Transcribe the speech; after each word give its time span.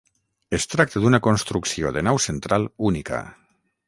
Es 0.57 0.63
tracta 0.69 1.01
d'una 1.03 1.19
construcció 1.27 1.91
de 1.97 2.03
nau 2.07 2.21
central 2.29 2.65
única. 2.93 3.21